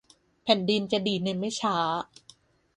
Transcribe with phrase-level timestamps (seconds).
[0.43, 1.77] แผ่นดินจะดีในไม่ช้า